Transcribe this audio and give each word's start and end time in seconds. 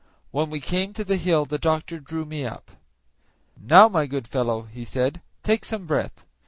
When 0.31 0.49
we 0.49 0.59
came 0.59 0.93
to 0.93 1.03
the 1.03 1.15
hill 1.15 1.45
the 1.45 1.59
doctor 1.59 1.99
drew 1.99 2.25
me 2.25 2.43
up. 2.43 2.71
"Now, 3.55 3.87
my 3.87 4.07
good 4.07 4.27
fellow," 4.27 4.63
he 4.63 4.83
said, 4.83 5.21
"take 5.43 5.63
some 5.63 5.85
breath." 5.85 6.25